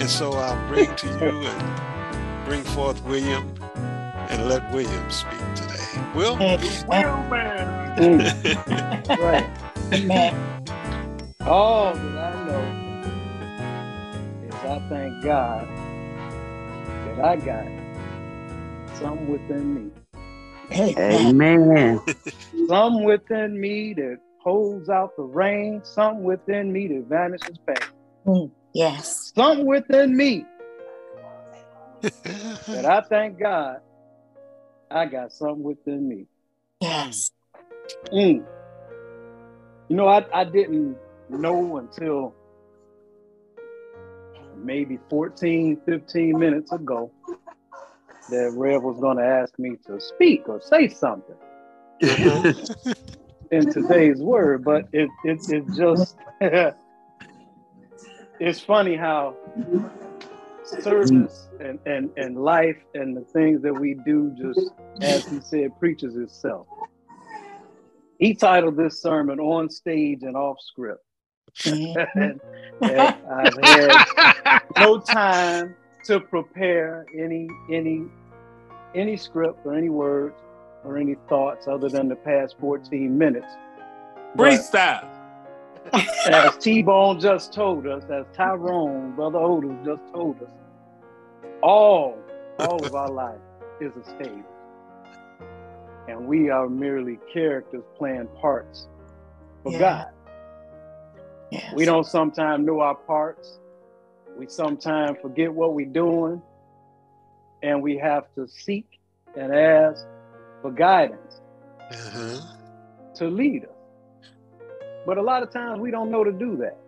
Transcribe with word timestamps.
And 0.00 0.08
so 0.08 0.32
I'll 0.32 0.66
bring 0.66 0.96
to 0.96 1.06
you 1.06 1.46
and 1.46 2.46
bring 2.46 2.62
forth 2.64 3.04
William 3.04 3.54
and 3.74 4.48
let 4.48 4.72
William 4.72 5.10
speak 5.10 5.38
today. 5.54 5.84
Will? 6.14 6.38
Will 6.38 6.58
man. 7.28 7.98
Mm, 7.98 9.18
right. 9.18 9.46
Amen. 9.92 10.34
All 11.42 11.92
that 11.92 12.34
I 12.34 12.46
know 12.46 12.64
is 14.48 14.54
I 14.54 14.88
thank 14.88 15.22
God 15.22 15.68
that 17.06 17.20
I 17.22 17.36
got 17.36 17.66
some 18.98 19.28
within 19.28 19.74
me. 19.74 19.90
Amen. 20.72 21.26
Amen. 21.26 22.00
Some 22.68 23.04
within 23.04 23.60
me 23.60 23.92
that 23.94 24.16
holds 24.42 24.88
out 24.88 25.14
the 25.16 25.24
rain. 25.24 25.82
Some 25.84 26.22
within 26.22 26.72
me 26.72 26.88
that 26.88 27.04
vanishes 27.06 27.58
fast. 27.66 27.92
Yes. 28.72 29.32
Something 29.34 29.66
within 29.66 30.16
me 30.16 30.44
that 32.02 32.86
I 32.86 33.02
thank 33.02 33.38
God 33.38 33.80
I 34.90 35.06
got 35.06 35.32
something 35.32 35.62
within 35.62 36.08
me. 36.08 36.26
Yes. 36.80 37.30
Mm. 38.12 38.44
You 39.88 39.96
know, 39.96 40.08
I, 40.08 40.24
I 40.32 40.44
didn't 40.44 40.96
know 41.28 41.76
until 41.78 42.34
maybe 44.56 44.98
14, 45.08 45.80
15 45.86 46.38
minutes 46.38 46.72
ago 46.72 47.12
that 48.30 48.52
Rev 48.54 48.82
was 48.82 48.98
going 49.00 49.16
to 49.18 49.24
ask 49.24 49.58
me 49.58 49.76
to 49.86 50.00
speak 50.00 50.48
or 50.48 50.60
say 50.60 50.88
something 50.88 51.36
in 53.50 53.72
today's 53.72 54.18
word, 54.18 54.64
but 54.64 54.86
it, 54.92 55.08
it, 55.24 55.38
it 55.48 55.64
just, 55.76 56.16
it's 58.40 58.60
funny 58.60 58.96
how 58.96 59.36
service 60.64 61.48
and, 61.60 61.78
and, 61.86 62.10
and 62.16 62.36
life 62.42 62.76
and 62.94 63.16
the 63.16 63.20
things 63.32 63.62
that 63.62 63.72
we 63.74 63.94
do 64.04 64.34
just, 64.36 64.70
as 65.00 65.26
he 65.26 65.40
said, 65.40 65.78
preaches 65.78 66.16
itself. 66.16 66.66
He 68.18 68.34
titled 68.34 68.76
this 68.76 69.00
sermon 69.00 69.40
On 69.40 69.68
Stage 69.70 70.22
and 70.22 70.36
Off 70.36 70.58
Script. 70.60 71.02
Mhm. 71.64 72.06
and, 72.14 72.40
and 72.82 73.16
I've 73.28 73.58
had 73.64 74.62
no 74.78 75.00
time 75.00 75.74
to 76.04 76.20
prepare 76.20 77.04
any 77.12 77.48
any 77.70 78.04
any 78.94 79.16
script 79.16 79.66
or 79.66 79.74
any 79.74 79.88
words 79.88 80.36
or 80.84 80.96
any 80.96 81.16
thoughts 81.28 81.66
other 81.66 81.88
than 81.88 82.08
the 82.08 82.16
past 82.16 82.56
14 82.60 83.16
minutes. 83.18 83.52
But 84.36 84.52
Freestyle. 84.52 85.08
As 85.92 86.56
T-Bone 86.58 87.20
just 87.20 87.52
told 87.52 87.86
us, 87.86 88.04
as 88.10 88.24
Tyrone, 88.34 89.12
Brother 89.16 89.38
Otis 89.38 89.76
just 89.84 90.02
told 90.12 90.40
us, 90.42 90.50
all, 91.62 92.18
all 92.58 92.84
of 92.84 92.94
our 92.94 93.10
life 93.10 93.38
is 93.80 93.92
a 93.96 94.04
stage. 94.04 94.44
And 96.08 96.26
we 96.26 96.50
are 96.50 96.68
merely 96.68 97.18
characters 97.32 97.82
playing 97.96 98.28
parts 98.40 98.88
for 99.62 99.72
Yeah. 99.72 99.78
God. 99.78 100.06
Yes. 101.50 101.72
We 101.74 101.84
don't 101.84 102.06
sometimes 102.06 102.64
know 102.66 102.80
our 102.80 102.94
parts. 102.94 103.58
We 104.36 104.46
sometimes 104.48 105.18
forget 105.20 105.52
what 105.52 105.74
we're 105.74 105.86
doing. 105.86 106.40
And 107.62 107.82
we 107.82 107.96
have 107.98 108.24
to 108.36 108.46
seek 108.48 108.86
and 109.36 109.52
ask 109.54 110.06
for 110.62 110.70
guidance 110.70 111.40
Uh-huh. 111.90 112.40
to 113.16 113.28
lead 113.28 113.64
us. 113.64 113.70
But 115.06 115.18
a 115.18 115.22
lot 115.22 115.42
of 115.42 115.50
times 115.50 115.80
we 115.80 115.90
don't 115.90 116.10
know 116.10 116.24
to 116.24 116.32
do 116.32 116.56
that 116.58 116.78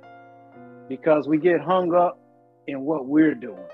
because 0.88 1.26
we 1.26 1.38
get 1.38 1.60
hung 1.60 1.94
up 1.94 2.18
in 2.66 2.82
what 2.82 3.06
we're 3.06 3.34
doing 3.34 3.66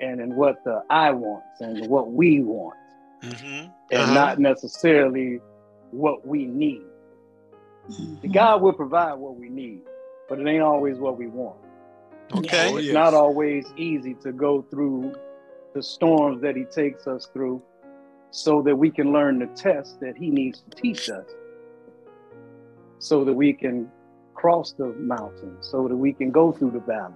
and 0.00 0.20
in 0.20 0.34
what 0.34 0.56
the 0.64 0.82
I 0.90 1.10
wants 1.10 1.60
and 1.60 1.88
what 1.88 2.10
we 2.12 2.40
want 2.42 2.76
Mhm. 3.22 3.72
and 3.90 4.02
Uh-huh. 4.02 4.14
not 4.14 4.38
necessarily 4.38 5.40
what 5.90 6.26
we 6.26 6.46
need. 6.46 6.82
Mhm. 7.88 8.32
God 8.32 8.60
will 8.62 8.72
provide 8.74 9.14
what 9.14 9.36
we 9.36 9.48
need, 9.48 9.80
but 10.28 10.38
it 10.38 10.46
ain't 10.46 10.62
always 10.62 10.98
what 10.98 11.16
we 11.16 11.26
want. 11.28 11.56
Okay. 12.34 12.70
Oh, 12.72 12.76
It's 12.76 12.86
yes. 12.86 12.94
not 12.94 13.14
always 13.14 13.72
easy 13.76 14.14
to 14.22 14.32
go 14.32 14.62
through 14.62 15.14
the 15.74 15.82
storms 15.82 16.42
that 16.42 16.56
he 16.56 16.64
takes 16.64 17.06
us 17.06 17.26
through 17.32 17.62
so 18.30 18.60
that 18.62 18.76
we 18.76 18.90
can 18.90 19.12
learn 19.12 19.38
the 19.38 19.46
test 19.48 19.98
that 20.00 20.16
he 20.16 20.30
needs 20.30 20.60
to 20.62 20.70
teach 20.70 21.08
us 21.08 21.24
so 22.98 23.24
that 23.24 23.32
we 23.32 23.52
can 23.52 23.90
cross 24.34 24.72
the 24.78 24.94
mountains, 24.98 25.68
so 25.70 25.88
that 25.88 25.96
we 25.96 26.12
can 26.12 26.30
go 26.30 26.52
through 26.52 26.70
the 26.72 26.80
valleys 26.80 27.14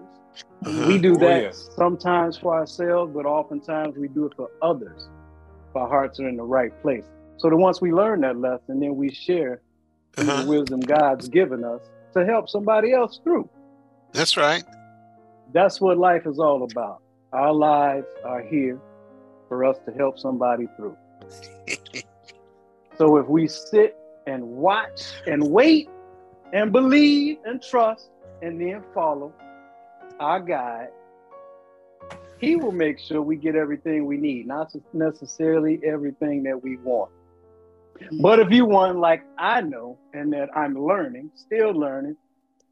Uh-huh. 0.67 0.87
we 0.89 0.99
do 0.99 1.13
Oh, 1.17 1.19
that 1.19 1.55
sometimes 1.55 2.37
for 2.39 2.55
ourselves 2.55 3.13
but 3.15 3.27
oftentimes 3.27 3.97
we 3.97 4.09
do 4.09 4.27
it 4.27 4.33
for 4.37 4.49
others 4.61 5.09
if 5.71 5.77
our 5.77 5.89
hearts 5.89 6.19
are 6.21 6.29
in 6.29 6.37
the 6.37 6.43
right 6.43 6.73
place 6.83 7.05
so 7.39 7.49
that 7.51 7.57
once 7.57 7.81
we 7.81 7.93
learn 7.93 8.21
that 8.23 8.37
lesson 8.39 8.81
then 8.81 8.97
we 8.97 9.11
share 9.13 9.61
Uh-huh. 10.19 10.41
the 10.43 10.47
wisdom 10.49 10.81
god's 10.81 11.29
given 11.29 11.65
us 11.65 11.81
to 12.17 12.25
help 12.27 12.49
somebody 12.49 12.93
else 12.93 13.21
through 13.25 13.49
That's 14.13 14.37
right. 14.37 14.65
that's 15.53 15.81
what 15.81 15.99
life 15.99 16.27
is 16.27 16.39
all 16.39 16.63
about. 16.65 16.99
Our 17.33 17.53
lives 17.53 18.07
are 18.25 18.43
here 18.43 18.79
for 19.49 19.65
us 19.65 19.77
to 19.87 19.93
help 19.95 20.19
somebody 20.19 20.67
through. 20.77 20.97
so 22.99 23.17
if 23.17 23.27
we 23.27 23.49
sit 23.49 23.95
and 24.27 24.45
watch 24.45 25.23
and 25.27 25.51
wait 25.51 25.91
and 26.53 26.73
believe 26.73 27.39
and 27.45 27.63
trust 27.63 28.09
and 28.43 28.61
then 28.61 28.85
follow 28.95 29.35
our 30.21 30.41
guide, 30.41 30.89
he 32.37 32.57
will 32.57 32.73
make 32.73 32.99
sure 32.99 33.23
we 33.23 33.37
get 33.37 33.55
everything 33.57 34.07
we 34.07 34.17
need, 34.19 34.47
not 34.47 34.71
necessarily 34.93 35.81
everything 35.85 36.45
that 36.45 36.63
we 36.63 36.77
want. 36.77 37.11
But 38.21 38.41
if 38.41 38.51
you 38.51 38.67
want, 38.67 38.99
like 38.99 39.23
I 39.39 39.61
know, 39.61 39.99
and 40.13 40.33
that 40.33 40.49
I'm 40.57 40.75
learning, 40.75 41.31
still 41.37 41.73
learning, 41.73 42.17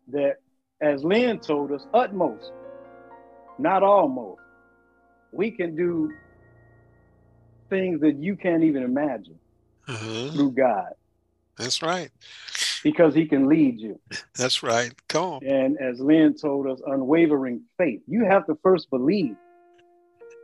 that 0.08 0.36
as 0.80 1.04
Lynn 1.04 1.40
told 1.40 1.72
us, 1.72 1.84
utmost, 1.92 2.50
not 3.58 3.82
almost, 3.82 4.40
we 5.32 5.50
can 5.52 5.76
do 5.76 6.16
things 7.70 8.00
that 8.00 8.16
you 8.18 8.36
can't 8.36 8.64
even 8.64 8.82
imagine 8.82 9.38
Uh-huh. 9.88 10.30
through 10.32 10.52
God 10.52 10.90
That's 11.60 11.82
right. 11.82 12.10
because 12.82 13.14
He 13.14 13.26
can 13.26 13.48
lead 13.48 13.80
you. 13.80 14.00
That's 14.36 14.62
right. 14.62 14.92
Come 15.08 15.24
on. 15.24 15.44
And 15.44 15.78
as 15.78 16.00
Lynn 16.00 16.34
told 16.34 16.66
us, 16.66 16.80
unwavering 16.86 17.62
faith. 17.78 18.00
You 18.06 18.24
have 18.24 18.46
to 18.46 18.58
first 18.62 18.90
believe 18.90 19.36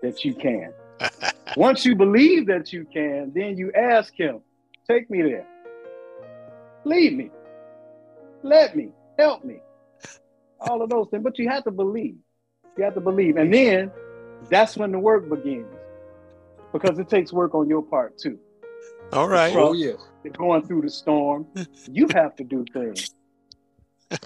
that 0.02 0.24
you 0.24 0.34
can. 0.34 0.72
Once 1.56 1.84
you 1.84 1.94
believe 1.94 2.46
that 2.46 2.72
you 2.72 2.86
can, 2.92 3.32
then 3.34 3.56
you 3.56 3.72
ask 3.72 4.12
Him, 4.14 4.40
take 4.88 5.10
me 5.10 5.22
there. 5.22 5.46
Lead 6.84 7.16
me. 7.16 7.30
Let 8.42 8.76
me. 8.76 8.90
Help 9.18 9.44
me. 9.44 9.60
All 10.60 10.82
of 10.82 10.90
those 10.90 11.08
things. 11.10 11.24
But 11.24 11.38
you 11.38 11.48
have 11.48 11.64
to 11.64 11.70
believe. 11.70 12.16
You 12.76 12.84
have 12.84 12.94
to 12.94 13.00
believe. 13.00 13.36
And 13.36 13.52
then 13.52 13.90
that's 14.50 14.76
when 14.76 14.92
the 14.92 14.98
work 14.98 15.28
begins. 15.28 15.66
Because 16.72 16.98
it 16.98 17.08
takes 17.08 17.32
work 17.32 17.54
on 17.54 17.68
your 17.68 17.82
part 17.82 18.18
too. 18.18 18.38
All 19.12 19.28
right. 19.28 19.52
Trust. 19.52 19.70
Oh, 19.70 19.74
yes. 20.26 20.36
Going 20.36 20.66
through 20.66 20.82
the 20.82 20.90
storm, 20.90 21.46
you 21.90 22.08
have 22.14 22.36
to 22.36 22.44
do 22.44 22.64
things. 22.72 23.14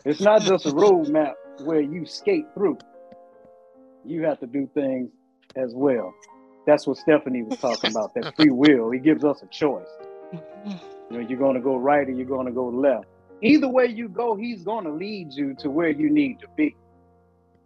It's 0.04 0.20
not 0.20 0.42
just 0.42 0.66
a 0.66 0.70
roadmap 0.70 1.34
where 1.64 1.80
you 1.80 2.04
skate 2.04 2.46
through. 2.54 2.78
You 4.04 4.24
have 4.24 4.40
to 4.40 4.46
do 4.46 4.68
things 4.74 5.10
as 5.56 5.72
well. 5.74 6.12
That's 6.66 6.86
what 6.86 6.98
Stephanie 6.98 7.42
was 7.42 7.58
talking 7.58 7.90
about, 7.90 8.14
that 8.14 8.36
free 8.36 8.50
will. 8.50 8.90
He 8.90 8.98
gives 8.98 9.24
us 9.24 9.42
a 9.42 9.46
choice. 9.46 9.88
You 10.32 10.78
know, 11.10 11.18
you're 11.20 11.38
going 11.38 11.56
to 11.56 11.60
go 11.60 11.76
right 11.76 12.06
or 12.06 12.12
you're 12.12 12.26
going 12.26 12.46
to 12.46 12.52
go 12.52 12.66
left. 12.66 13.06
Either 13.42 13.68
way 13.68 13.86
you 13.86 14.08
go, 14.08 14.36
he's 14.36 14.62
going 14.62 14.84
to 14.84 14.92
lead 14.92 15.32
you 15.32 15.54
to 15.60 15.70
where 15.70 15.90
you 15.90 16.10
need 16.10 16.40
to 16.40 16.46
be. 16.56 16.76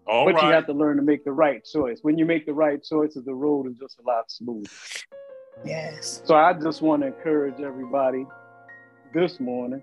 All 0.06 0.31
but 0.31 0.41
you 0.43 0.49
have 0.50 0.67
to 0.67 0.73
learn 0.73 0.97
to 0.97 1.03
make 1.03 1.25
the 1.25 1.32
right 1.32 1.64
choice. 1.64 1.99
When 2.03 2.19
you 2.19 2.26
make 2.26 2.47
the 2.47 2.53
right 2.53 2.82
choices, 2.82 3.25
the 3.25 3.35
road 3.35 3.67
is 3.70 3.79
just 3.79 3.99
a 3.99 4.03
lot 4.06 4.31
smoother. 4.31 4.69
Yes. 5.65 6.23
So 6.25 6.35
I 6.35 6.53
just 6.55 6.83
want 6.83 7.03
to 7.03 7.09
encourage 7.09 7.61
everybody 7.61 8.27
this 9.12 9.39
morning 9.41 9.83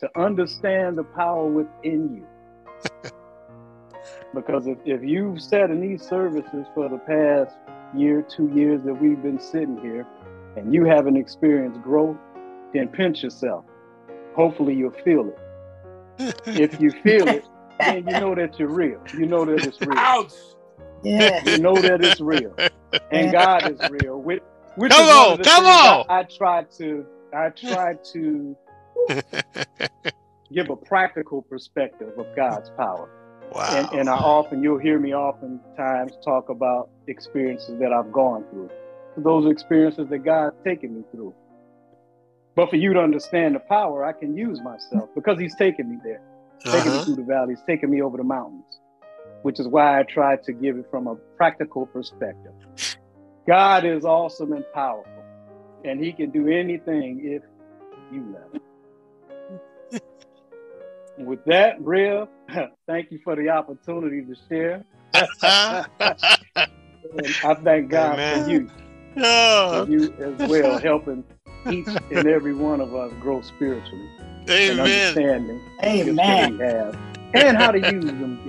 to 0.00 0.10
understand 0.18 0.98
the 0.98 1.04
power 1.04 1.46
within 1.46 2.16
you. 2.16 3.10
because 4.34 4.66
if, 4.66 4.78
if 4.84 5.02
you've 5.02 5.40
sat 5.40 5.70
in 5.70 5.80
these 5.80 6.02
services 6.02 6.66
for 6.74 6.88
the 6.88 6.98
past 6.98 7.56
year, 7.94 8.22
two 8.22 8.50
years 8.54 8.82
that 8.84 8.94
we've 8.94 9.22
been 9.22 9.40
sitting 9.40 9.78
here, 9.80 10.06
and 10.56 10.72
you 10.74 10.84
haven't 10.84 11.16
experienced 11.16 11.80
growth, 11.82 12.16
then 12.72 12.88
pinch 12.88 13.22
yourself. 13.22 13.64
Hopefully 14.34 14.74
you'll 14.74 14.90
feel 15.04 15.28
it. 15.28 15.38
If 16.46 16.80
you 16.80 16.90
feel 16.90 17.28
it, 17.28 17.44
then 17.78 18.06
you 18.06 18.20
know 18.20 18.34
that 18.34 18.58
you're 18.58 18.70
real. 18.70 19.00
You 19.12 19.26
know 19.26 19.44
that 19.44 19.66
it's 19.66 19.80
real. 19.80 19.98
Ouch. 19.98 20.32
Yeah. 21.02 21.44
You 21.44 21.58
know 21.58 21.74
that 21.74 22.02
it's 22.02 22.20
real. 22.20 22.54
And 23.10 23.32
God 23.32 23.70
is 23.70 23.90
real. 23.90 24.18
Which, 24.20 24.42
which 24.76 24.92
Come 24.92 25.08
on, 25.08 25.38
come 25.38 25.64
things 25.64 25.76
I- 25.76 25.96
on. 25.98 26.06
I, 26.08 26.22
try 26.24 26.64
to 26.78 27.06
I 27.34 27.48
try 27.50 27.94
to 28.12 28.56
give 30.52 30.70
a 30.70 30.76
practical 30.76 31.42
perspective 31.42 32.12
of 32.18 32.26
God's 32.36 32.70
power. 32.70 33.08
Wow. 33.52 33.68
And, 33.92 34.00
and 34.00 34.08
I 34.10 34.14
often, 34.16 34.62
you'll 34.62 34.78
hear 34.78 34.98
me 34.98 35.14
oftentimes 35.14 36.12
talk 36.24 36.48
about 36.48 36.90
experiences 37.06 37.78
that 37.80 37.92
I've 37.92 38.12
gone 38.12 38.44
through. 38.50 38.70
Those 39.16 39.50
experiences 39.50 40.08
that 40.10 40.18
God's 40.18 40.56
taken 40.64 40.96
me 40.96 41.02
through. 41.12 41.34
But 42.54 42.70
for 42.70 42.76
you 42.76 42.92
to 42.94 43.00
understand 43.00 43.54
the 43.54 43.60
power, 43.60 44.04
I 44.04 44.12
can 44.12 44.36
use 44.36 44.60
myself 44.60 45.08
because 45.14 45.38
He's 45.38 45.54
taken 45.56 45.88
me 45.90 45.98
there, 46.02 46.20
taken 46.64 46.90
me 46.90 46.96
Uh-huh. 46.96 47.04
through 47.04 47.16
the 47.16 47.22
valleys, 47.22 47.58
taken 47.66 47.90
me 47.90 48.02
over 48.02 48.16
the 48.16 48.24
mountains, 48.24 48.64
which 49.42 49.60
is 49.60 49.68
why 49.68 50.00
I 50.00 50.02
try 50.02 50.36
to 50.36 50.52
give 50.52 50.76
it 50.78 50.86
from 50.90 51.06
a 51.06 51.14
practical 51.36 51.86
perspective. 51.86 52.52
God 53.46 53.84
is 53.84 54.04
awesome 54.04 54.52
and 54.52 54.64
powerful, 54.74 55.24
and 55.84 56.02
He 56.02 56.12
can 56.12 56.30
do 56.30 56.48
anything 56.48 57.20
if 57.22 57.42
you 58.12 58.34
let 58.34 58.52
Him. 59.92 60.00
With 61.26 61.44
that, 61.46 61.80
Rev, 61.80 62.28
thank 62.86 63.10
you 63.10 63.18
for 63.24 63.36
the 63.36 63.48
opportunity 63.50 64.22
to 64.24 64.36
share. 64.48 64.84
And 67.18 67.34
I 67.44 67.54
thank 67.54 67.88
God 67.90 68.14
Amen. 68.18 68.44
for 68.44 68.50
you, 68.50 68.70
Oh, 69.18 69.84
for 69.84 69.90
you 69.90 70.12
as 70.18 70.48
well, 70.48 70.78
helping 70.78 71.24
each 71.70 71.86
and 72.10 72.26
every 72.26 72.54
one 72.54 72.80
of 72.80 72.94
us 72.94 73.12
grow 73.20 73.42
spiritually 73.42 74.08
and 74.48 74.80
understanding 74.80 75.60
the 75.80 76.04
gifts 76.04 76.58
that 76.58 76.58
Amen. 76.58 76.96
and 77.34 77.56
how 77.56 77.70
to 77.70 77.78
use 77.78 78.04
them 78.04 78.40